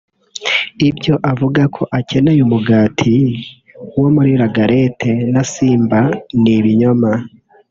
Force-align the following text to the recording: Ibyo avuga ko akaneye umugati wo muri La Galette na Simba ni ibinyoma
Ibyo 0.89 1.13
avuga 1.31 1.61
ko 1.75 1.83
akaneye 1.99 2.39
umugati 2.47 3.15
wo 3.99 4.07
muri 4.15 4.31
La 4.41 4.47
Galette 4.55 5.11
na 5.33 5.43
Simba 5.51 6.01
ni 6.41 6.53
ibinyoma 6.59 7.11